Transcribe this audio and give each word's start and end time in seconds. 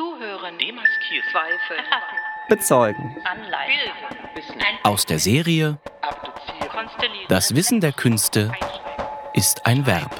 Zuhören. 0.00 0.56
Demaskieren. 0.56 1.28
Zweifel. 1.30 1.76
Bezeugen. 2.48 3.16
Anleihen. 3.24 3.92
Aus 4.82 5.04
der 5.04 5.18
Serie 5.18 5.78
Konstellieren. 6.70 7.26
Das 7.28 7.54
Wissen 7.54 7.80
der 7.80 7.92
Künste 7.92 8.50
ist 9.34 9.66
ein 9.66 9.84
Verb. 9.84 10.10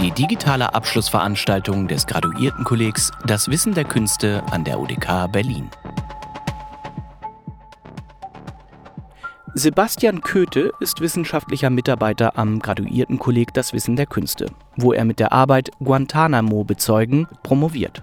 Die 0.00 0.10
digitale 0.10 0.74
Abschlussveranstaltung 0.74 1.86
des 1.86 2.08
Graduiertenkollegs 2.08 3.12
Das 3.24 3.48
Wissen 3.48 3.74
der 3.74 3.84
Künste 3.84 4.42
an 4.50 4.64
der 4.64 4.80
UDK 4.80 5.30
Berlin. 5.30 5.70
Sebastian 9.58 10.20
Köthe 10.20 10.70
ist 10.80 11.00
wissenschaftlicher 11.00 11.70
Mitarbeiter 11.70 12.36
am 12.36 12.58
Graduiertenkolleg 12.58 13.54
Das 13.54 13.72
Wissen 13.72 13.96
der 13.96 14.04
Künste, 14.04 14.50
wo 14.76 14.92
er 14.92 15.06
mit 15.06 15.18
der 15.18 15.32
Arbeit 15.32 15.70
Guantanamo 15.82 16.62
bezeugen 16.64 17.26
promoviert. 17.42 18.02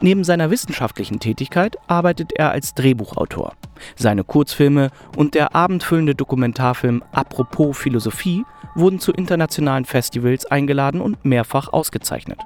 Neben 0.00 0.24
seiner 0.24 0.50
wissenschaftlichen 0.50 1.20
Tätigkeit 1.20 1.76
arbeitet 1.88 2.32
er 2.32 2.52
als 2.52 2.72
Drehbuchautor. 2.72 3.52
Seine 3.96 4.24
Kurzfilme 4.24 4.88
und 5.14 5.34
der 5.34 5.54
abendfüllende 5.54 6.14
Dokumentarfilm 6.14 7.04
Apropos 7.12 7.76
Philosophie 7.76 8.46
wurden 8.74 8.98
zu 8.98 9.12
internationalen 9.12 9.84
Festivals 9.84 10.46
eingeladen 10.46 11.02
und 11.02 11.22
mehrfach 11.22 11.70
ausgezeichnet. 11.70 12.40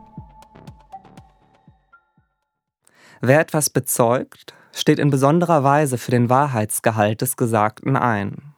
Wer 3.21 3.39
etwas 3.39 3.71
bezeugt, 3.71 4.56
steht 4.77 4.99
in 4.99 5.09
besonderer 5.09 5.65
Weise 5.65 5.97
für 5.97 6.11
den 6.11 6.29
Wahrheitsgehalt 6.29 7.23
des 7.23 7.39
Gesagten 7.39 7.97
ein. 7.97 8.53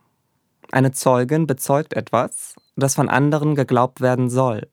Eine 0.72 0.90
Zeugin 0.90 1.46
bezeugt 1.46 1.94
etwas, 1.94 2.56
das 2.76 2.96
von 2.96 3.08
anderen 3.08 3.54
geglaubt 3.54 4.00
werden 4.00 4.28
soll. 4.28 4.68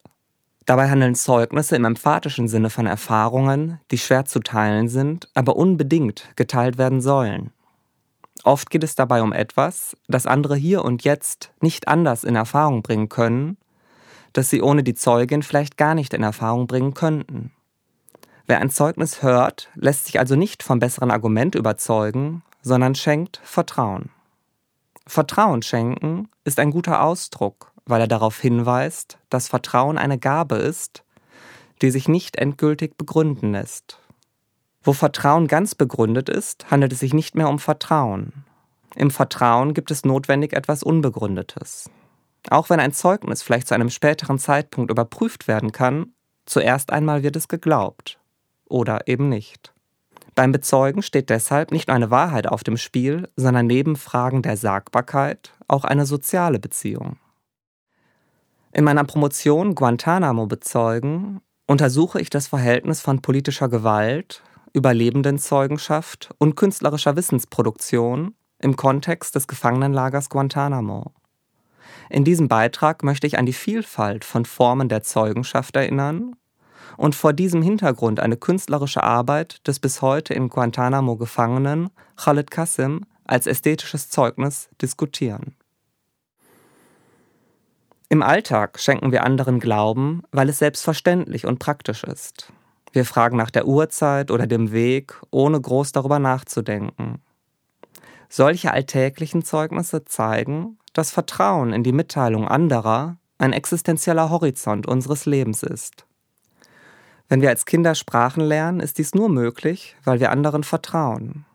Dabei 0.66 0.90
handeln 0.90 1.14
Zeugnisse 1.14 1.76
im 1.76 1.86
emphatischen 1.86 2.48
Sinne 2.48 2.72
von 2.72 2.88
Erfahrungen, 2.88 3.80
die 3.92 4.00
schwer 4.00 4.26
zu 4.26 4.40
teilen 4.40 4.88
sind, 4.88 5.30
aber 5.36 5.56
unbedingt 5.56 6.28
geteilt 6.36 6.80
werden 6.80 7.00
sollen. 7.00 7.52
Oft 8.44 8.72
geht 8.72 8.84
es 8.84 8.96
dabei 8.96 9.22
um 9.22 9.32
etwas, 9.32 9.96
das 10.08 10.26
andere 10.26 10.56
hier 10.56 10.84
und 10.84 11.04
jetzt 11.04 11.52
nicht 11.62 11.88
anders 11.88 12.24
in 12.24 12.36
Erfahrung 12.36 12.82
bringen 12.82 13.10
können, 13.10 13.58
das 14.34 14.50
sie 14.50 14.64
ohne 14.64 14.82
die 14.82 14.96
Zeugin 14.96 15.44
vielleicht 15.44 15.78
gar 15.78 15.94
nicht 15.94 16.14
in 16.16 16.24
Erfahrung 16.24 16.66
bringen 16.66 16.96
könnten. 16.96 17.52
Wer 18.48 18.60
ein 18.60 18.70
Zeugnis 18.70 19.24
hört, 19.24 19.70
lässt 19.74 20.06
sich 20.06 20.20
also 20.20 20.36
nicht 20.36 20.62
vom 20.62 20.78
besseren 20.78 21.10
Argument 21.10 21.56
überzeugen, 21.56 22.44
sondern 22.62 22.94
schenkt 22.94 23.42
Vertrauen. 23.44 24.10
Vertrauen 25.08 25.64
schenken 25.64 26.30
ist 26.44 26.60
ein 26.60 26.70
guter 26.70 27.04
Ausdruck, 27.04 27.72
weil 27.86 28.02
er 28.02 28.08
darauf 28.08 28.40
hinweist, 28.40 29.18
dass 29.30 29.48
Vertrauen 29.48 29.98
eine 29.98 30.20
Gabe 30.20 30.56
ist, 30.58 31.04
die 31.82 31.90
sich 31.90 32.08
nicht 32.08 32.38
endgültig 32.38 32.98
begründen 32.98 33.52
lässt. 33.52 34.00
Wo 34.84 34.94
Vertrauen 34.94 35.48
ganz 35.48 35.74
begründet 35.74 36.30
ist, 36.30 36.70
handelt 36.70 36.94
es 36.94 37.00
sich 37.00 37.16
nicht 37.16 37.34
mehr 37.34 37.50
um 37.50 37.58
Vertrauen. 37.58 38.46
Im 38.96 39.10
Vertrauen 39.10 39.74
gibt 39.74 39.90
es 39.90 40.06
notwendig 40.06 40.54
etwas 40.54 40.84
Unbegründetes. 40.84 41.90
Auch 42.52 42.70
wenn 42.70 42.80
ein 42.80 42.94
Zeugnis 42.94 43.42
vielleicht 43.42 43.68
zu 43.68 43.74
einem 43.74 43.90
späteren 43.90 44.38
Zeitpunkt 44.38 44.92
überprüft 44.92 45.48
werden 45.48 45.72
kann, 45.72 46.14
zuerst 46.46 46.92
einmal 46.92 47.24
wird 47.24 47.36
es 47.36 47.48
geglaubt 47.48 48.20
oder 48.68 49.08
eben 49.08 49.30
nicht. 49.30 49.74
Beim 50.36 50.52
Bezeugen 50.52 51.02
steht 51.02 51.30
deshalb 51.30 51.72
nicht 51.72 51.88
nur 51.88 51.96
eine 51.96 52.12
Wahrheit 52.12 52.48
auf 52.48 52.64
dem 52.64 52.76
Spiel, 52.76 53.30
sondern 53.38 53.68
neben 53.68 53.96
Fragen 53.96 54.42
der 54.42 54.58
Sagbarkeit 54.58 55.54
auch 55.68 55.86
eine 55.86 56.06
soziale 56.06 56.60
Beziehung. 56.60 57.18
In 58.74 58.84
meiner 58.84 59.06
Promotion 59.06 59.74
Guantanamo 59.76 60.48
bezeugen 60.48 61.40
untersuche 61.68 62.20
ich 62.20 62.30
das 62.30 62.48
Verhältnis 62.48 63.00
von 63.00 63.22
politischer 63.22 63.70
Gewalt, 63.70 64.44
Überlebendenzeugenschaft 64.74 66.32
und 66.38 66.56
künstlerischer 66.56 67.16
Wissensproduktion 67.16 68.36
im 68.60 68.76
Kontext 68.76 69.36
des 69.36 69.48
Gefangenenlagers 69.48 70.28
Guantanamo. 70.30 71.14
In 72.10 72.26
diesem 72.26 72.50
Beitrag 72.50 73.04
möchte 73.04 73.26
ich 73.26 73.38
an 73.38 73.46
die 73.46 73.54
Vielfalt 73.54 74.26
von 74.26 74.44
Formen 74.44 74.90
der 74.90 75.02
Zeugenschaft 75.02 75.78
erinnern 75.78 76.36
und 76.98 77.16
vor 77.16 77.34
diesem 77.34 77.62
Hintergrund 77.62 78.20
eine 78.20 78.38
künstlerische 78.38 79.04
Arbeit 79.04 79.66
des 79.68 79.80
bis 79.80 80.02
heute 80.02 80.34
in 80.34 80.50
Guantanamo 80.50 81.16
Gefangenen 81.18 81.90
Khaled 82.16 82.52
Qassim 82.52 83.06
als 83.26 83.48
ästhetisches 83.48 84.10
Zeugnis 84.10 84.70
diskutieren. 84.82 85.56
Im 88.08 88.22
Alltag 88.22 88.80
schenken 88.80 89.12
wir 89.12 89.24
anderen 89.24 89.60
Glauben, 89.60 90.24
weil 90.32 90.50
es 90.50 90.60
selbstverständlich 90.60 91.46
und 91.46 91.60
praktisch 91.60 92.04
ist. 92.04 92.54
Wir 92.94 93.04
fragen 93.04 93.36
nach 93.36 93.50
der 93.50 93.68
Uhrzeit 93.68 94.32
oder 94.32 94.48
dem 94.48 94.72
Weg, 94.72 95.20
ohne 95.32 95.60
groß 95.60 95.92
darüber 95.92 96.20
nachzudenken. 96.20 97.22
Solche 98.30 98.72
alltäglichen 98.72 99.44
Zeugnisse 99.44 100.06
zeigen, 100.06 100.78
dass 100.94 101.12
Vertrauen 101.12 101.74
in 101.74 101.84
die 101.84 101.92
Mitteilung 101.92 102.48
anderer 102.48 103.18
ein 103.38 103.54
existenzieller 103.54 104.30
Horizont 104.30 104.88
unseres 104.88 105.26
Lebens 105.26 105.64
ist. 105.64 106.06
Wenn 107.28 107.42
wir 107.42 107.50
als 107.50 107.66
Kinder 107.66 107.96
Sprachen 107.96 108.42
lernen, 108.42 108.80
ist 108.80 108.98
dies 108.98 109.16
nur 109.16 109.30
möglich, 109.30 109.96
weil 110.04 110.20
wir 110.20 110.32
anderen 110.32 110.64
vertrauen. 110.64 111.46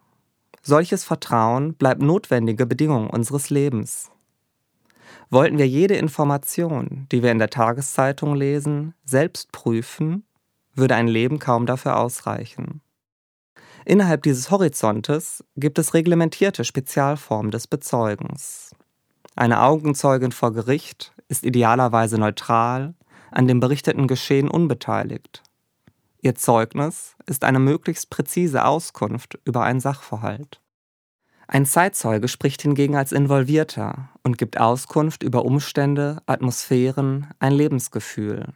Solches 0.62 1.04
Vertrauen 1.04 1.74
bleibt 1.74 2.02
notwendige 2.02 2.66
Bedingung 2.66 3.08
unseres 3.08 3.50
Lebens. 3.50 4.10
Wollten 5.30 5.58
wir 5.58 5.68
jede 5.68 5.94
Information, 5.94 7.06
die 7.12 7.22
wir 7.22 7.30
in 7.30 7.38
der 7.38 7.50
Tageszeitung 7.50 8.34
lesen, 8.34 8.94
selbst 9.04 9.52
prüfen, 9.52 10.24
würde 10.74 10.96
ein 10.96 11.08
Leben 11.08 11.38
kaum 11.38 11.66
dafür 11.66 11.98
ausreichen. 11.98 12.80
Innerhalb 13.84 14.24
dieses 14.24 14.50
Horizontes 14.50 15.44
gibt 15.56 15.78
es 15.78 15.94
reglementierte 15.94 16.64
Spezialformen 16.64 17.50
des 17.50 17.66
Bezeugens. 17.66 18.74
Eine 19.36 19.62
Augenzeugin 19.62 20.32
vor 20.32 20.52
Gericht 20.52 21.12
ist 21.28 21.44
idealerweise 21.44 22.18
neutral, 22.18 22.94
an 23.30 23.46
dem 23.46 23.60
berichteten 23.60 24.08
Geschehen 24.08 24.48
unbeteiligt. 24.48 25.42
Ihr 26.22 26.34
Zeugnis 26.34 27.16
ist 27.26 27.44
eine 27.44 27.58
möglichst 27.58 28.10
präzise 28.10 28.64
Auskunft 28.64 29.38
über 29.44 29.62
einen 29.62 29.80
Sachverhalt. 29.80 30.60
Ein 31.48 31.64
Zeitzeuge 31.64 32.28
spricht 32.28 32.62
hingegen 32.62 32.94
als 32.94 33.10
Involvierter 33.10 34.10
und 34.22 34.36
gibt 34.36 34.60
Auskunft 34.60 35.22
über 35.22 35.44
Umstände, 35.44 36.22
Atmosphären, 36.26 37.28
ein 37.38 37.52
Lebensgefühl. 37.52 38.52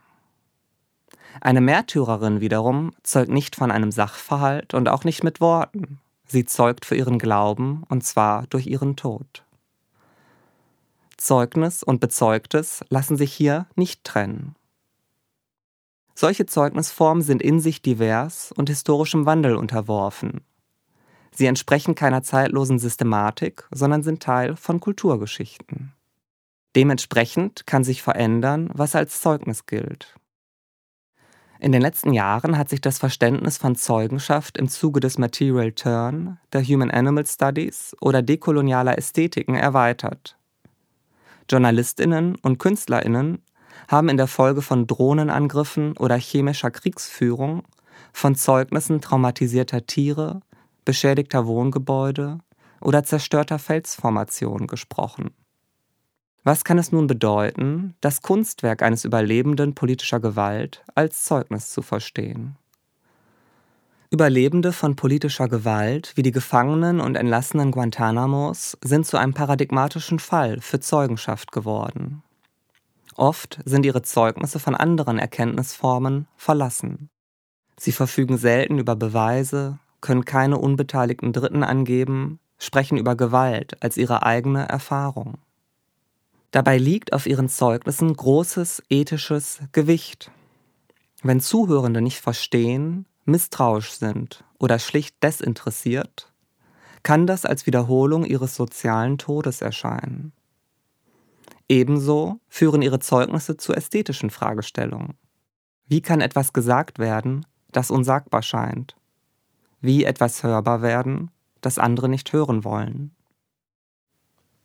Eine 1.41 1.61
Märtyrerin 1.61 2.41
wiederum 2.41 2.93
zeugt 3.03 3.31
nicht 3.31 3.57
von 3.57 3.71
einem 3.71 3.91
Sachverhalt 3.91 4.75
und 4.75 4.89
auch 4.89 5.05
nicht 5.05 5.25
mit 5.25 5.41
Worten. 5.41 6.01
Sie 6.27 6.45
zeugt 6.45 6.85
für 6.85 6.97
ihren 6.97 7.19
Glauben 7.19 7.83
und 7.89 8.05
zwar 8.05 8.47
durch 8.47 8.67
ihren 8.67 8.95
Tod. 8.95 9.45
Zeugnis 11.17 11.83
und 11.83 12.01
Bezeugtes 12.01 12.85
lassen 12.91 13.17
sich 13.17 13.33
hier 13.33 13.67
nicht 13.75 14.05
trennen. 14.05 14.55
Solche 16.15 16.47
Zeugnisformen 16.47 17.23
sind 17.23 17.43
in 17.43 17.61
sich 17.61 17.83
divers 17.83 18.53
und 18.57 18.69
historischem 18.69 19.27
Wandel 19.27 19.57
unterworfen. 19.57 20.43
Sie 21.33 21.47
entsprechen 21.47 21.97
keiner 21.97 22.23
zeitlosen 22.23 22.79
Systematik, 22.79 23.65
sondern 23.73 24.05
sind 24.05 24.23
Teil 24.23 24.55
von 24.55 24.79
Kulturgeschichten. 24.79 25.93
Dementsprechend 26.77 27.67
kann 27.67 27.83
sich 27.83 28.03
verändern, 28.03 28.71
was 28.73 28.95
als 28.95 29.21
Zeugnis 29.21 29.67
gilt. 29.67 30.15
In 31.59 31.73
den 31.73 31.83
letzten 31.83 32.13
Jahren 32.13 32.59
hat 32.59 32.69
sich 32.69 32.81
das 32.81 32.99
Verständnis 32.99 33.59
von 33.59 33.75
Zeugenschaft 33.75 34.59
im 34.59 34.69
Zuge 34.69 35.01
des 35.01 35.19
Material 35.19 35.73
Turn, 35.73 36.39
der 36.53 36.63
Human 36.63 36.91
Animal 36.91 37.27
Studies 37.27 37.97
oder 38.01 38.23
dekolonialer 38.23 38.99
Ästhetiken 38.99 39.55
erweitert. 39.55 40.37
Journalistinnen 41.51 42.37
und 42.43 42.59
Künstlerinnen 42.59 43.43
haben 43.89 44.09
in 44.09 44.17
der 44.17 44.27
Folge 44.27 44.63
von 44.63 44.87
Drohnenangriffen 44.87 45.97
oder 45.97 46.17
chemischer 46.17 46.71
Kriegsführung, 46.71 47.63
von 48.13 48.35
Zeugnissen 48.35 49.01
traumatisierter 49.01 49.87
Tiere, 49.87 50.41
beschädigter 50.85 51.47
Wohngebäude 51.47 52.39
oder 52.81 53.03
zerstörter 53.03 53.59
Felsformationen 53.59 54.67
gesprochen. 54.67 55.31
Was 56.45 56.65
kann 56.65 56.77
es 56.77 56.93
nun 56.93 57.07
bedeuten, 57.07 57.95
das 58.03 58.21
Kunstwerk 58.21 58.83
eines 58.83 59.05
Überlebenden 59.07 59.75
politischer 59.75 60.21
Gewalt 60.21 60.85
als 60.95 61.25
Zeugnis 61.25 61.71
zu 61.71 61.81
verstehen? 61.81 62.57
Überlebende 64.11 64.73
von 64.73 64.95
politischer 64.95 65.49
Gewalt 65.49 66.13
wie 66.15 66.23
die 66.23 66.31
Gefangenen 66.31 67.01
und 67.01 67.17
Entlassenen 67.17 67.73
Guantanamos 67.73 68.77
sind 68.85 69.07
zu 69.07 69.17
einem 69.17 69.33
paradigmatischen 69.33 70.19
Fall 70.19 70.61
für 70.61 70.79
Zeugenschaft 70.79 71.51
geworden. 71.51 72.23
Oft 73.17 73.61
sind 73.65 73.87
ihre 73.87 74.03
Zeugnisse 74.03 74.59
von 74.59 74.75
anderen 74.75 75.19
Erkenntnisformen 75.19 76.27
verlassen. 76.37 77.11
Sie 77.79 77.93
verfügen 77.93 78.39
selten 78.39 78.79
über 78.79 78.97
Beweise, 78.97 79.79
können 80.01 80.25
keine 80.25 80.59
unbeteiligten 80.59 81.33
Dritten 81.33 81.63
angeben, 81.63 82.39
sprechen 82.59 82.99
über 82.99 83.17
Gewalt 83.17 83.83
als 83.83 83.97
ihre 83.97 84.23
eigene 84.23 84.69
Erfahrung. 84.69 85.39
Dabei 86.51 86.79
liegt 86.79 87.13
auf 87.13 87.27
ihren 87.27 87.49
Zeugnissen 87.49 88.15
großes 88.15 88.83
ethisches 88.89 89.61
Gewicht. 89.73 90.31
Wenn 91.23 91.41
Zuhörende 91.41 92.01
nicht 92.01 92.21
verstehen, 92.21 93.07
misstrauisch 93.25 93.93
sind 93.93 94.45
oder 94.59 94.79
schlicht 94.79 95.23
desinteressiert, 95.23 96.33
kann 97.03 97.27
das 97.27 97.45
als 97.45 97.67
Wiederholung 97.67 98.25
ihres 98.25 98.55
sozialen 98.55 99.19
Todes 99.19 99.63
erscheinen. 99.63 100.33
Ebenso 101.69 102.41
führen 102.49 102.83
ihre 102.83 102.99
Zeugnisse 102.99 103.57
zu 103.57 103.73
ästhetischen 103.73 104.31
Fragestellungen. 104.31 105.15
Wie 105.87 106.03
kann 106.03 106.21
etwas 106.21 106.53
gesagt 106.53 106.99
werden, 106.99 107.47
das 107.73 107.91
unsagbar 107.91 108.43
scheint? 108.43 108.97
Wie 109.81 110.05
etwas 110.05 110.43
hörbar 110.43 110.83
werden, 110.83 111.31
das 111.61 111.79
andere 111.79 112.09
nicht 112.09 112.33
hören 112.33 112.65
wollen? 112.65 113.15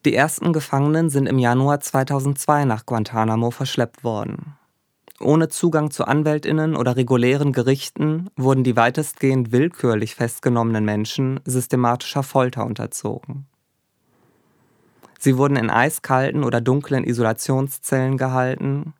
Die 0.05 0.15
ersten 0.15 0.53
Gefangenen 0.53 1.09
sind 1.09 1.25
im 1.25 1.39
Januar 1.39 1.81
2002 1.81 2.63
nach 2.65 2.85
Guantanamo 2.85 3.51
verschleppt 3.51 4.03
worden. 4.03 4.55
Ohne 5.19 5.49
Zugang 5.49 5.91
zu 5.91 6.05
Anwältinnen 6.05 6.77
oder 6.77 6.95
regulären 6.95 7.51
Gerichten 7.51 8.29
wurden 8.37 8.63
die 8.63 8.77
weitestgehend 8.77 9.51
willkürlich 9.51 10.15
festgenommenen 10.15 10.85
Menschen 10.85 11.41
systematischer 11.43 12.23
Folter 12.23 12.65
unterzogen. 12.65 13.47
Sie 15.19 15.37
wurden 15.37 15.57
in 15.57 15.69
eiskalten 15.69 16.45
oder 16.45 16.61
dunklen 16.61 17.03
Isolationszellen 17.03 18.17
gehalten. 18.17 18.93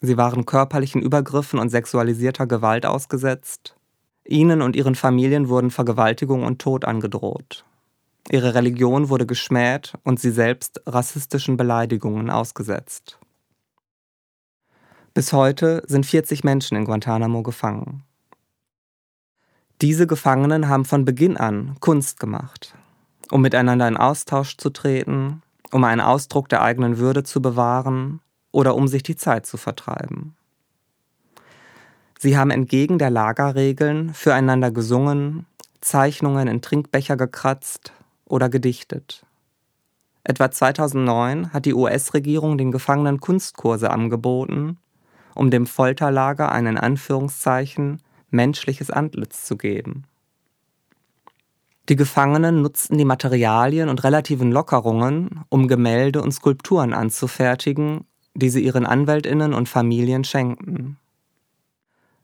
Sie 0.00 0.16
waren 0.16 0.46
körperlichen 0.46 1.02
Übergriffen 1.02 1.58
und 1.58 1.68
sexualisierter 1.68 2.46
Gewalt 2.46 2.86
ausgesetzt. 2.86 3.76
Ihnen 4.24 4.62
und 4.62 4.74
ihren 4.74 4.94
Familien 4.94 5.50
wurden 5.50 5.70
Vergewaltigung 5.70 6.44
und 6.44 6.60
Tod 6.60 6.86
angedroht. 6.86 7.66
Ihre 8.30 8.54
Religion 8.54 9.10
wurde 9.10 9.26
geschmäht 9.26 9.92
und 10.02 10.18
sie 10.18 10.30
selbst 10.30 10.80
rassistischen 10.86 11.58
Beleidigungen 11.58 12.30
ausgesetzt. 12.30 13.18
Bis 15.12 15.34
heute 15.34 15.82
sind 15.86 16.06
40 16.06 16.42
Menschen 16.42 16.78
in 16.78 16.86
Guantanamo 16.86 17.42
gefangen. 17.42 18.02
Diese 19.82 20.06
Gefangenen 20.06 20.68
haben 20.68 20.86
von 20.86 21.04
Beginn 21.04 21.36
an 21.36 21.76
Kunst 21.80 22.18
gemacht, 22.18 22.74
um 23.30 23.40
miteinander 23.40 23.88
in 23.88 23.96
Austausch 23.96 24.56
zu 24.56 24.70
treten, 24.70 25.42
um 25.70 25.84
einen 25.84 26.00
Ausdruck 26.00 26.48
der 26.48 26.62
eigenen 26.62 26.98
Würde 26.98 27.22
zu 27.22 27.42
bewahren 27.42 28.20
oder 28.52 28.74
um 28.74 28.88
sich 28.88 29.02
die 29.02 29.16
Zeit 29.16 29.46
zu 29.46 29.56
vertreiben. 29.56 30.36
Sie 32.18 32.38
haben 32.38 32.50
entgegen 32.50 32.98
der 32.98 33.10
Lagerregeln 33.10 34.14
füreinander 34.14 34.70
gesungen, 34.70 35.46
Zeichnungen 35.80 36.48
in 36.48 36.62
Trinkbecher 36.62 37.16
gekratzt 37.16 37.92
oder 38.24 38.48
gedichtet. 38.48 39.26
Etwa 40.22 40.50
2009 40.50 41.52
hat 41.52 41.66
die 41.66 41.74
US-Regierung 41.74 42.56
den 42.56 42.72
Gefangenen 42.72 43.20
Kunstkurse 43.20 43.90
angeboten, 43.90 44.78
um 45.34 45.50
dem 45.50 45.66
Folterlager 45.66 46.50
ein 46.50 46.66
in 46.66 46.78
Anführungszeichen 46.78 48.00
menschliches 48.30 48.90
Antlitz 48.90 49.44
zu 49.44 49.56
geben. 49.56 50.04
Die 51.88 51.96
Gefangenen 51.96 52.62
nutzten 52.62 52.96
die 52.96 53.04
Materialien 53.04 53.90
und 53.90 54.04
relativen 54.04 54.50
Lockerungen, 54.50 55.44
um 55.50 55.68
Gemälde 55.68 56.22
und 56.22 56.32
Skulpturen 56.32 56.94
anzufertigen, 56.94 58.06
die 58.34 58.48
sie 58.48 58.64
ihren 58.64 58.86
Anwältinnen 58.86 59.52
und 59.52 59.68
Familien 59.68 60.24
schenkten. 60.24 60.96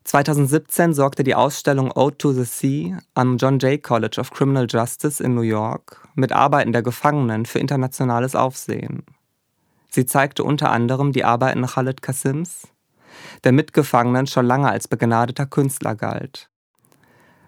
2017 0.04 0.94
sorgte 0.94 1.24
die 1.24 1.34
Ausstellung 1.34 1.92
Ode 1.92 2.16
to 2.16 2.32
the 2.32 2.44
Sea 2.44 2.98
am 3.14 3.36
John 3.36 3.58
Jay 3.58 3.76
College 3.76 4.18
of 4.18 4.30
Criminal 4.30 4.66
Justice 4.68 5.22
in 5.22 5.34
New 5.34 5.42
York 5.42 6.08
mit 6.14 6.32
Arbeiten 6.32 6.72
der 6.72 6.82
Gefangenen 6.82 7.44
für 7.44 7.58
internationales 7.58 8.34
Aufsehen. 8.34 9.04
Sie 9.90 10.06
zeigte 10.06 10.42
unter 10.42 10.70
anderem 10.70 11.12
die 11.12 11.24
Arbeiten 11.24 11.66
Khaled 11.66 12.00
Qasims, 12.00 12.68
der 13.44 13.52
Mitgefangenen 13.52 14.26
schon 14.26 14.46
lange 14.46 14.70
als 14.70 14.88
begnadeter 14.88 15.46
Künstler 15.46 15.94
galt. 15.94 16.49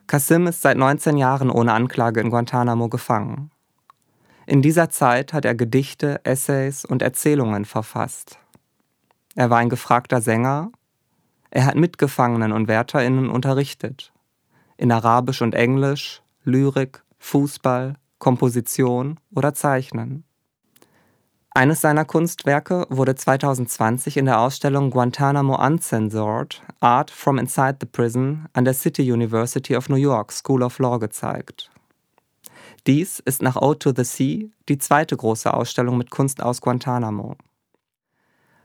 Qasim 0.06 0.46
ist 0.46 0.62
seit 0.62 0.76
19 0.76 1.16
Jahren 1.16 1.50
ohne 1.50 1.72
Anklage 1.72 2.20
in 2.20 2.31
Guantanamo 2.31 2.88
gefangen. 2.88 3.50
In 4.46 4.60
dieser 4.60 4.90
Zeit 4.90 5.32
hat 5.32 5.44
er 5.44 5.54
Gedichte, 5.54 6.20
Essays 6.25 6.84
und 6.84 7.02
Erzählungen 7.02 7.64
verfasst. 7.64 8.38
Er 9.34 9.50
war 9.50 9.58
ein 9.58 9.69
gefragter 9.69 10.20
Sänger. 10.20 10.70
Er 11.50 11.66
hat 11.66 11.76
Mitgefangenen 11.76 12.52
und 12.52 12.69
Wärterinnen 12.69 13.31
unterrichtet. 13.31 14.12
In 14.76 14.90
Arabisch 14.90 15.43
und 15.43 15.54
Englisch, 15.54 16.22
Lyrik, 16.44 17.02
Fußball, 17.19 17.94
Komposition 18.19 19.20
oder 19.34 19.54
Zeichnen. 19.54 20.25
Eines 21.54 21.82
seiner 21.82 22.06
Kunstwerke 22.06 22.87
wurde 22.88 23.14
2020 23.14 24.16
in 24.16 24.25
der 24.25 24.40
Ausstellung 24.40 24.88
Guantanamo 24.88 25.62
Uncensored 25.62 26.62
Art 26.81 27.10
from 27.10 27.37
Inside 27.37 27.76
the 27.81 27.87
Prison 27.87 28.46
an 28.54 28.64
der 28.64 28.72
City 28.72 29.12
University 29.12 29.76
of 29.76 29.90
New 29.90 29.96
York 29.96 30.32
School 30.32 30.62
of 30.62 30.78
Law 30.78 30.99
gezeigt. 30.99 31.70
Dies 32.87 33.19
ist 33.19 33.43
nach 33.43 33.56
Ode 33.56 33.78
to 33.81 33.93
the 33.94 34.04
Sea 34.04 34.49
die 34.70 34.78
zweite 34.78 35.14
große 35.14 35.52
Ausstellung 35.52 35.99
mit 35.99 36.10
Kunst 36.10 36.43
aus 36.43 36.62
Guantanamo. 36.62 37.37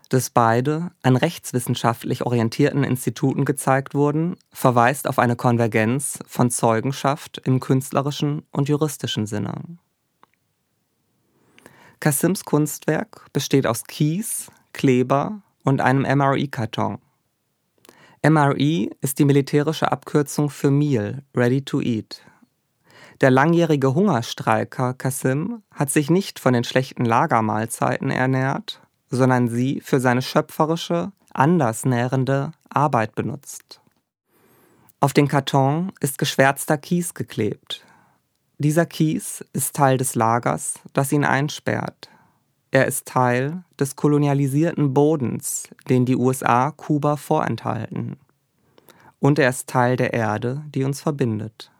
Dass 0.07 0.29
beide 0.29 0.91
an 1.03 1.17
rechtswissenschaftlich 1.17 2.25
orientierten 2.25 2.85
Instituten 2.85 3.43
gezeigt 3.43 3.95
wurden, 3.95 4.37
verweist 4.53 5.09
auf 5.09 5.19
eine 5.19 5.35
Konvergenz 5.35 6.19
von 6.25 6.49
Zeugenschaft 6.49 7.41
im 7.43 7.59
künstlerischen 7.59 8.43
und 8.51 8.69
juristischen 8.69 9.25
Sinne. 9.25 9.77
Kasims 11.99 12.45
Kunstwerk 12.45 13.25
besteht 13.33 13.65
aus 13.65 13.83
Kies, 13.85 14.51
Kleber 14.73 15.41
und 15.63 15.81
einem 15.81 16.03
MRE-Karton. 16.03 16.99
MRE 18.23 18.89
ist 19.01 19.19
die 19.19 19.25
militärische 19.25 19.91
Abkürzung 19.91 20.49
für 20.49 20.69
Meal, 20.69 21.23
Ready 21.35 21.63
to 21.63 21.81
Eat. 21.81 22.21
Der 23.21 23.31
langjährige 23.31 23.95
Hungerstreiker 23.95 24.93
Kasim 24.93 25.63
hat 25.71 25.89
sich 25.89 26.09
nicht 26.09 26.39
von 26.39 26.53
den 26.53 26.63
schlechten 26.63 27.05
Lagermahlzeiten 27.05 28.11
ernährt, 28.11 28.81
sondern 29.09 29.47
sie 29.47 29.81
für 29.81 29.99
seine 29.99 30.21
schöpferische, 30.21 31.11
andersnährende 31.33 32.51
Arbeit 32.69 33.15
benutzt. 33.15 33.81
Auf 34.99 35.13
den 35.13 35.27
Karton 35.27 35.91
ist 35.99 36.17
geschwärzter 36.17 36.77
Kies 36.77 37.13
geklebt, 37.13 37.85
dieser 38.59 38.87
Kies 38.87 39.45
ist 39.53 39.75
Teil 39.75 39.97
des 39.97 40.15
Lagers, 40.15 40.79
das 40.93 41.11
ihn 41.11 41.23
einsperrt. 41.23 42.09
Er 42.71 42.87
ist 42.87 43.05
Teil 43.05 43.63
des 43.79 43.95
kolonialisierten 43.95 44.93
Bodens, 44.93 45.69
den 45.89 46.05
die 46.05 46.15
USA 46.15 46.71
Kuba 46.71 47.17
vorenthalten. 47.17 48.17
Und 49.19 49.37
er 49.37 49.49
ist 49.49 49.67
Teil 49.67 49.95
der 49.95 50.13
Erde, 50.13 50.63
die 50.73 50.83
uns 50.83 51.01
verbindet. 51.01 51.71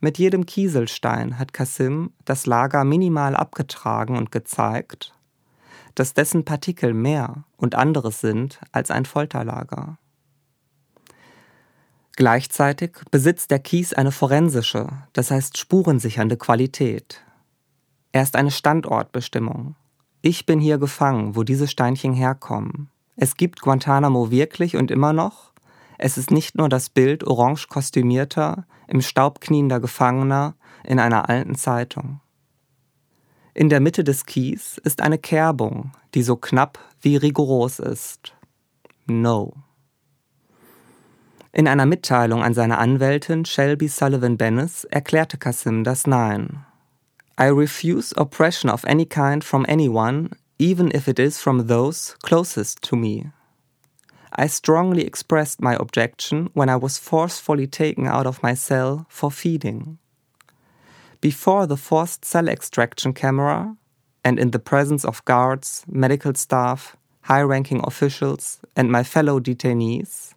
Mit 0.00 0.18
jedem 0.18 0.46
Kieselstein 0.46 1.38
hat 1.38 1.52
Kasim 1.52 2.12
das 2.24 2.46
Lager 2.46 2.84
minimal 2.84 3.36
abgetragen 3.36 4.16
und 4.16 4.32
gezeigt, 4.32 5.14
dass 5.94 6.14
dessen 6.14 6.44
Partikel 6.44 6.94
mehr 6.94 7.44
und 7.56 7.74
anderes 7.74 8.20
sind 8.20 8.60
als 8.72 8.90
ein 8.90 9.04
Folterlager. 9.04 9.98
Gleichzeitig 12.16 12.92
besitzt 13.10 13.50
der 13.50 13.58
Kies 13.58 13.92
eine 13.92 14.10
forensische, 14.10 14.88
das 15.12 15.30
heißt 15.30 15.58
spurensichernde 15.58 16.38
Qualität. 16.38 17.22
Er 18.12 18.22
ist 18.22 18.36
eine 18.36 18.50
Standortbestimmung. 18.50 19.76
Ich 20.22 20.46
bin 20.46 20.58
hier 20.58 20.78
gefangen, 20.78 21.36
wo 21.36 21.42
diese 21.42 21.68
Steinchen 21.68 22.14
herkommen. 22.14 22.88
Es 23.16 23.36
gibt 23.36 23.60
Guantanamo 23.60 24.30
wirklich 24.30 24.76
und 24.76 24.90
immer 24.90 25.12
noch. 25.12 25.52
Es 25.98 26.16
ist 26.16 26.30
nicht 26.30 26.56
nur 26.56 26.70
das 26.70 26.88
Bild 26.88 27.26
orange 27.26 27.68
kostümierter, 27.68 28.66
im 28.88 29.02
Staub 29.02 29.40
kniender 29.42 29.78
Gefangener 29.78 30.54
in 30.84 30.98
einer 30.98 31.28
alten 31.28 31.54
Zeitung. 31.54 32.20
In 33.52 33.68
der 33.68 33.80
Mitte 33.80 34.04
des 34.04 34.24
Kies 34.24 34.78
ist 34.84 35.02
eine 35.02 35.18
Kerbung, 35.18 35.92
die 36.14 36.22
so 36.22 36.36
knapp 36.36 36.78
wie 37.00 37.16
rigoros 37.16 37.78
ist. 37.78 38.34
No. 39.06 39.52
In 41.56 41.66
einer 41.66 41.86
Mitteilung 41.86 42.42
an 42.42 42.52
seine 42.52 42.78
Anwältin 42.78 43.46
Shelby 43.46 43.88
Sullivan 43.88 44.36
Bennis 44.36 44.84
erklärte 44.90 45.38
Kasim 45.38 45.84
das 45.84 46.06
Nein. 46.06 46.66
I 47.38 47.46
refuse 47.46 48.12
oppression 48.12 48.68
of 48.68 48.84
any 48.84 49.06
kind 49.06 49.42
from 49.42 49.64
anyone, 49.66 50.36
even 50.58 50.90
if 50.90 51.08
it 51.08 51.18
is 51.18 51.40
from 51.40 51.66
those 51.66 52.14
closest 52.20 52.82
to 52.82 52.94
me. 52.94 53.30
I 54.32 54.48
strongly 54.48 55.06
expressed 55.06 55.62
my 55.62 55.74
objection 55.76 56.50
when 56.52 56.68
I 56.68 56.76
was 56.76 56.98
forcefully 56.98 57.66
taken 57.66 58.06
out 58.06 58.26
of 58.26 58.42
my 58.42 58.52
cell 58.52 59.06
for 59.08 59.30
feeding. 59.30 59.96
Before 61.22 61.66
the 61.66 61.78
forced 61.78 62.26
cell 62.26 62.48
extraction 62.48 63.14
camera, 63.14 63.74
and 64.22 64.38
in 64.38 64.50
the 64.50 64.58
presence 64.58 65.06
of 65.06 65.24
guards, 65.24 65.86
medical 65.88 66.34
staff, 66.34 66.98
high 67.22 67.40
ranking 67.40 67.80
officials, 67.82 68.60
and 68.76 68.92
my 68.92 69.02
fellow 69.02 69.40
detainees, 69.40 70.34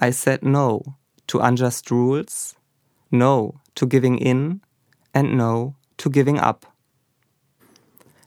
I 0.00 0.12
said 0.12 0.42
no 0.42 0.96
to 1.26 1.40
unjust 1.40 1.90
rules, 1.90 2.56
no 3.10 3.60
to 3.74 3.86
giving 3.86 4.18
in, 4.18 4.60
and 5.12 5.36
no 5.36 5.74
to 5.98 6.10
giving 6.10 6.38
up. 6.38 6.66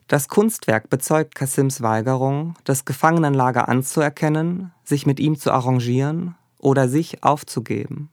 Das 0.08 0.30
Kunstwerk 0.30 0.90
bezeugt 0.90 1.36
Kassims 1.36 1.82
Weigerung, 1.82 2.56
das 2.64 2.86
Gefangenenlager 2.86 3.68
anzuerkennen, 3.68 4.72
sich 4.86 5.06
mit 5.06 5.20
ihm 5.20 5.38
zu 5.38 5.52
arrangieren 5.52 6.36
oder 6.60 6.88
sich 6.88 7.24
aufzugeben. 7.24 8.10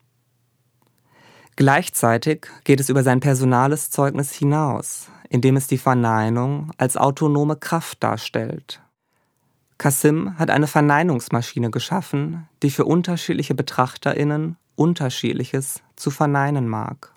Gleichzeitig 1.56 2.49
geht 2.64 2.80
es 2.80 2.88
über 2.88 3.04
sein 3.04 3.20
personales 3.20 3.90
Zeugnis 3.90 4.32
hinaus, 4.32 5.08
indem 5.28 5.56
es 5.56 5.68
die 5.68 5.78
Verneinung 5.78 6.73
als 6.78 6.96
autonome 6.96 7.54
Kraft 7.54 8.02
darstellt. 8.02 8.83
Kassim 9.78 10.38
hat 10.38 10.50
eine 10.50 10.66
Verneinungsmaschine 10.66 11.70
geschaffen, 11.70 12.48
die 12.62 12.70
für 12.70 12.84
unterschiedliche 12.84 13.54
Betrachterinnen 13.54 14.56
unterschiedliches 14.76 15.82
zu 15.96 16.10
verneinen 16.10 16.68
mag. 16.68 17.12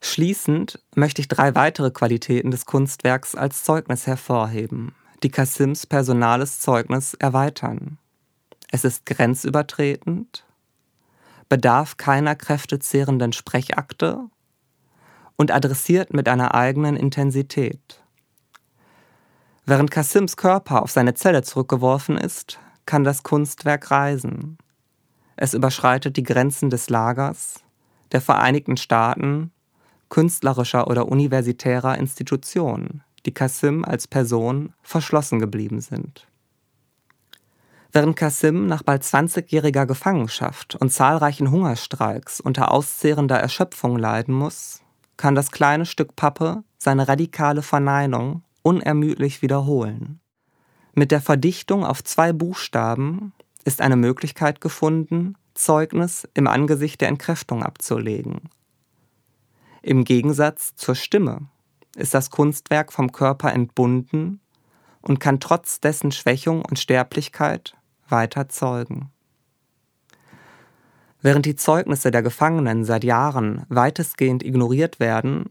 Schließend 0.00 0.80
möchte 0.94 1.20
ich 1.20 1.28
drei 1.28 1.54
weitere 1.54 1.90
Qualitäten 1.90 2.50
des 2.50 2.66
Kunstwerks 2.66 3.34
als 3.34 3.64
Zeugnis 3.64 4.06
hervorheben, 4.06 4.94
die 5.22 5.30
Kassims 5.30 5.86
personales 5.86 6.60
Zeugnis 6.60 7.14
erweitern. 7.14 7.98
Es 8.70 8.84
ist 8.84 9.06
grenzübertretend, 9.06 10.44
bedarf 11.48 11.96
keiner 11.96 12.36
kräftezehrenden 12.36 13.32
Sprechakte 13.32 14.20
und 15.36 15.50
adressiert 15.50 16.12
mit 16.12 16.28
einer 16.28 16.54
eigenen 16.54 16.96
Intensität. 16.96 18.02
Während 19.68 19.90
Kassims 19.90 20.38
Körper 20.38 20.80
auf 20.80 20.90
seine 20.90 21.12
Zelle 21.12 21.42
zurückgeworfen 21.42 22.16
ist, 22.16 22.58
kann 22.86 23.04
das 23.04 23.22
Kunstwerk 23.22 23.90
reisen. 23.90 24.56
Es 25.36 25.52
überschreitet 25.52 26.16
die 26.16 26.22
Grenzen 26.22 26.70
des 26.70 26.88
Lagers, 26.88 27.62
der 28.12 28.22
Vereinigten 28.22 28.78
Staaten 28.78 29.52
künstlerischer 30.08 30.88
oder 30.88 31.08
universitärer 31.08 31.98
Institutionen, 31.98 33.02
die 33.26 33.34
Kassim 33.34 33.84
als 33.84 34.06
Person 34.06 34.72
verschlossen 34.80 35.38
geblieben 35.38 35.82
sind. 35.82 36.26
Während 37.92 38.16
Kassim 38.16 38.68
nach 38.68 38.82
bald 38.82 39.02
20-jähriger 39.02 39.84
Gefangenschaft 39.84 40.76
und 40.76 40.94
zahlreichen 40.94 41.50
Hungerstreiks 41.50 42.40
unter 42.40 42.72
auszehrender 42.72 43.38
Erschöpfung 43.38 43.98
leiden 43.98 44.34
muss, 44.34 44.80
kann 45.18 45.34
das 45.34 45.50
kleine 45.50 45.84
Stück 45.84 46.16
Pappe 46.16 46.64
seine 46.78 47.06
radikale 47.06 47.60
Verneinung 47.60 48.44
unermüdlich 48.68 49.42
wiederholen. 49.42 50.20
Mit 50.94 51.10
der 51.10 51.20
Verdichtung 51.20 51.84
auf 51.84 52.02
zwei 52.04 52.32
Buchstaben 52.32 53.32
ist 53.64 53.80
eine 53.80 53.96
Möglichkeit 53.96 54.60
gefunden, 54.60 55.34
Zeugnis 55.54 56.28
im 56.34 56.46
Angesicht 56.46 57.00
der 57.00 57.08
Entkräftung 57.08 57.62
abzulegen 57.62 58.50
im 59.88 60.04
Gegensatz 60.04 60.74
zur 60.76 60.94
Stimme 60.94 61.48
ist 61.96 62.14
das 62.14 62.30
Kunstwerk 62.30 62.92
vom 62.92 63.10
Körper 63.12 63.52
entbunden 63.52 64.40
und 65.00 65.18
kann 65.18 65.40
trotz 65.40 65.80
dessen 65.80 66.12
Schwächung 66.12 66.62
und 66.62 66.78
Sterblichkeit 66.78 67.74
weiter 68.08 68.48
zeugen. 68.48 69.10
Während 71.22 71.46
die 71.46 71.56
Zeugnisse 71.56 72.10
der 72.10 72.22
Gefangenen 72.22 72.84
seit 72.84 73.02
Jahren 73.02 73.64
weitestgehend 73.68 74.44
ignoriert 74.44 75.00
werden, 75.00 75.46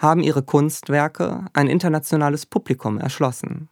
haben 0.00 0.24
ihre 0.24 0.42
Kunstwerke 0.42 1.44
ein 1.52 1.68
internationales 1.68 2.44
Publikum 2.44 2.98
erschlossen. 2.98 3.68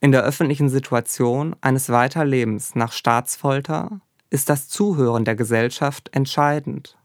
In 0.00 0.10
der 0.10 0.22
öffentlichen 0.22 0.70
Situation 0.70 1.54
eines 1.60 1.90
Weiterlebens 1.90 2.74
nach 2.74 2.92
Staatsfolter 2.92 4.00
ist 4.30 4.48
das 4.48 4.68
Zuhören 4.68 5.26
der 5.26 5.36
Gesellschaft 5.36 6.08
entscheidend 6.12 6.96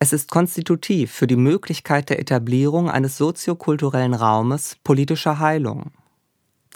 es 0.00 0.12
ist 0.12 0.30
konstitutiv 0.30 1.10
für 1.10 1.26
die 1.26 1.36
Möglichkeit 1.36 2.08
der 2.08 2.20
Etablierung 2.20 2.88
eines 2.88 3.16
soziokulturellen 3.16 4.14
Raumes 4.14 4.76
politischer 4.84 5.40
Heilung. 5.40 5.90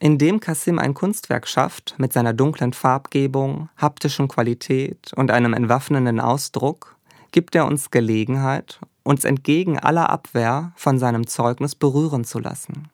Indem 0.00 0.40
Kassim 0.40 0.80
ein 0.80 0.94
Kunstwerk 0.94 1.46
schafft 1.46 1.94
mit 1.98 2.12
seiner 2.12 2.32
dunklen 2.32 2.72
Farbgebung, 2.72 3.68
haptischen 3.76 4.26
Qualität 4.26 5.12
und 5.14 5.30
einem 5.30 5.54
entwaffnenden 5.54 6.18
Ausdruck, 6.18 6.96
gibt 7.30 7.54
er 7.54 7.66
uns 7.66 7.92
Gelegenheit, 7.92 8.80
uns 9.04 9.24
entgegen 9.24 9.78
aller 9.78 10.10
Abwehr 10.10 10.72
von 10.76 10.98
seinem 10.98 11.26
Zeugnis 11.26 11.74
berühren 11.74 12.24
zu 12.24 12.38
lassen. 12.38 12.90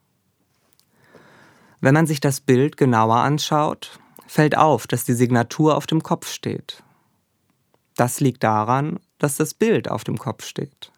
Wenn 1.81 1.95
man 1.95 2.07
sich 2.07 2.21
das 2.21 2.41
Bild 2.41 2.77
genauer 2.77 3.17
anschaut, 3.17 3.99
fällt 4.27 4.57
auf, 4.57 4.87
dass 4.87 5.05
die 5.05 5.12
Signatur 5.15 5.77
auf 5.77 5.87
dem 5.87 6.03
Kopf 6.03 6.29
steht. 6.29 6.83
Das 7.97 8.21
liegt 8.21 8.43
daran, 8.43 9.00
dass 9.19 9.37
das 9.37 9.55
Bild 9.55 9.91
auf 9.91 10.05
dem 10.05 10.19
Kopf 10.19 10.45
steht. 10.45 10.93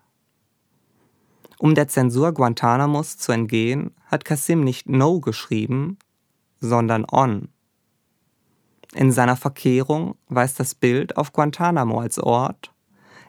Um 1.59 1.75
der 1.75 1.89
Zensur 1.89 2.33
Guantanamos 2.33 3.19
zu 3.19 3.33
entgehen, 3.33 3.95
hat 4.07 4.25
Kassim 4.25 4.65
nicht 4.65 4.89
No 4.89 5.21
geschrieben, 5.21 5.99
sondern 6.61 7.05
On. 7.11 7.49
In 8.95 9.13
seiner 9.13 9.37
Verkehrung 9.37 10.17
weist 10.29 10.59
das 10.59 10.75
Bild 10.75 11.17
auf 11.17 11.33
Guantanamo 11.33 12.01
als 12.01 12.19
Ort, 12.19 12.73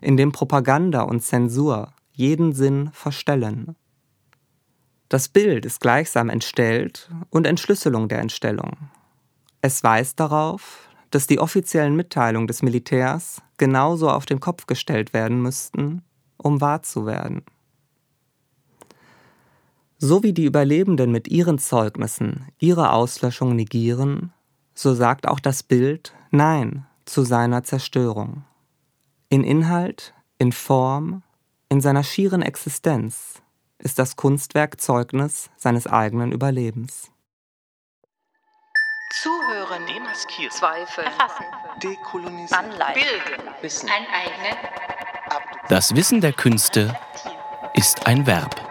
in 0.01 0.17
dem 0.17 0.31
Propaganda 0.31 1.01
und 1.03 1.21
Zensur 1.21 1.93
jeden 2.11 2.53
Sinn 2.53 2.89
verstellen. 2.93 3.75
Das 5.09 5.27
Bild 5.27 5.65
ist 5.65 5.81
gleichsam 5.81 6.29
entstellt 6.29 7.09
und 7.29 7.45
Entschlüsselung 7.45 8.07
der 8.07 8.19
Entstellung. 8.19 8.77
Es 9.61 9.83
weist 9.83 10.19
darauf, 10.19 10.89
dass 11.11 11.27
die 11.27 11.39
offiziellen 11.39 11.95
Mitteilungen 11.95 12.47
des 12.47 12.63
Militärs 12.63 13.41
genauso 13.57 14.09
auf 14.09 14.25
den 14.25 14.39
Kopf 14.39 14.65
gestellt 14.65 15.13
werden 15.13 15.41
müssten, 15.41 16.01
um 16.37 16.61
wahr 16.61 16.81
zu 16.81 17.05
werden. 17.05 17.43
So 19.99 20.23
wie 20.23 20.33
die 20.33 20.45
Überlebenden 20.45 21.11
mit 21.11 21.27
ihren 21.27 21.59
Zeugnissen 21.59 22.47
ihre 22.57 22.91
Auslöschung 22.91 23.55
negieren, 23.55 24.33
so 24.73 24.95
sagt 24.95 25.27
auch 25.27 25.39
das 25.39 25.61
Bild 25.61 26.15
Nein 26.31 26.87
zu 27.05 27.23
seiner 27.23 27.63
Zerstörung. 27.63 28.43
In 29.31 29.45
Inhalt, 29.45 30.13
in 30.39 30.51
Form, 30.51 31.23
in 31.69 31.79
seiner 31.79 32.03
schieren 32.03 32.41
Existenz 32.41 33.41
ist 33.77 33.97
das 33.97 34.17
Kunstwerk 34.17 34.81
Zeugnis 34.81 35.49
seines 35.55 35.87
eigenen 35.87 36.33
Überlebens. 36.33 37.09
Zuhören, 39.21 39.87
demaskieren, 39.87 40.51
Zweifel, 40.51 41.05
erfassen, 41.05 41.45
dekolonisieren, 41.81 42.71
anleiten, 42.71 43.01
bilden, 43.01 43.49
wissen, 43.61 43.87
aneignen, 43.89 44.57
Das 45.69 45.95
Wissen 45.95 46.19
der 46.19 46.33
Künste 46.33 46.93
ist 47.73 48.07
ein 48.07 48.27
Verb. 48.27 48.70